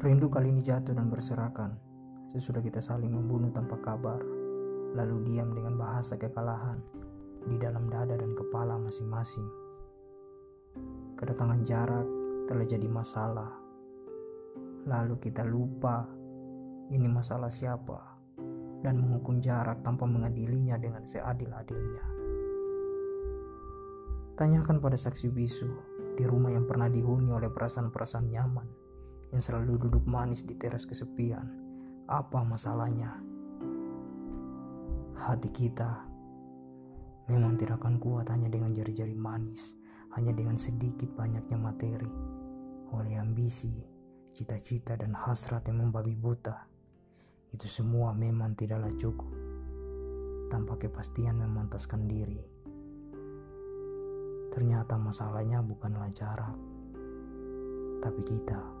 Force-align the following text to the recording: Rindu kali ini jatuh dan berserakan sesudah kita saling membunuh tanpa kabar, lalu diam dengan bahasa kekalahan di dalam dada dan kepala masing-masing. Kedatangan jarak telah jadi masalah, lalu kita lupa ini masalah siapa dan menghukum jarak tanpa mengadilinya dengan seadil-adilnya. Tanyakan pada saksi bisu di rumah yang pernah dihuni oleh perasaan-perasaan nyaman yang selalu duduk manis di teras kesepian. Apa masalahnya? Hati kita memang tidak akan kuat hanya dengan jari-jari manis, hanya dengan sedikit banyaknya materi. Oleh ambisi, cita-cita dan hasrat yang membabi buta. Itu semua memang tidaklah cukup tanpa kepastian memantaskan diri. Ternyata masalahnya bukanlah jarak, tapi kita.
Rindu 0.00 0.32
kali 0.32 0.48
ini 0.48 0.64
jatuh 0.64 0.96
dan 0.96 1.12
berserakan 1.12 1.76
sesudah 2.32 2.64
kita 2.64 2.80
saling 2.80 3.12
membunuh 3.12 3.52
tanpa 3.52 3.76
kabar, 3.84 4.16
lalu 4.96 5.28
diam 5.28 5.52
dengan 5.52 5.76
bahasa 5.76 6.16
kekalahan 6.16 6.80
di 7.44 7.60
dalam 7.60 7.84
dada 7.92 8.16
dan 8.16 8.32
kepala 8.32 8.80
masing-masing. 8.80 9.44
Kedatangan 11.20 11.60
jarak 11.68 12.08
telah 12.48 12.64
jadi 12.64 12.88
masalah, 12.88 13.52
lalu 14.88 15.20
kita 15.20 15.44
lupa 15.44 16.08
ini 16.88 17.04
masalah 17.04 17.52
siapa 17.52 18.00
dan 18.80 19.04
menghukum 19.04 19.36
jarak 19.44 19.84
tanpa 19.84 20.08
mengadilinya 20.08 20.80
dengan 20.80 21.04
seadil-adilnya. 21.04 22.04
Tanyakan 24.32 24.80
pada 24.80 24.96
saksi 24.96 25.28
bisu 25.28 25.68
di 26.16 26.24
rumah 26.24 26.56
yang 26.56 26.64
pernah 26.64 26.88
dihuni 26.88 27.28
oleh 27.36 27.52
perasaan-perasaan 27.52 28.32
nyaman 28.32 28.80
yang 29.30 29.42
selalu 29.42 29.78
duduk 29.78 30.04
manis 30.06 30.42
di 30.42 30.58
teras 30.58 30.86
kesepian. 30.86 31.46
Apa 32.10 32.42
masalahnya? 32.42 33.14
Hati 35.14 35.50
kita 35.52 36.10
memang 37.30 37.54
tidak 37.54 37.78
akan 37.78 38.02
kuat 38.02 38.26
hanya 38.34 38.50
dengan 38.50 38.74
jari-jari 38.74 39.14
manis, 39.14 39.78
hanya 40.18 40.34
dengan 40.34 40.58
sedikit 40.58 41.14
banyaknya 41.14 41.54
materi. 41.54 42.10
Oleh 42.90 43.22
ambisi, 43.22 43.70
cita-cita 44.34 44.98
dan 44.98 45.14
hasrat 45.14 45.62
yang 45.70 45.78
membabi 45.86 46.18
buta. 46.18 46.66
Itu 47.54 47.70
semua 47.70 48.10
memang 48.10 48.58
tidaklah 48.58 48.90
cukup 48.98 49.30
tanpa 50.50 50.74
kepastian 50.74 51.38
memantaskan 51.38 52.10
diri. 52.10 52.42
Ternyata 54.50 54.98
masalahnya 54.98 55.62
bukanlah 55.62 56.10
jarak, 56.10 56.58
tapi 58.02 58.26
kita. 58.26 58.79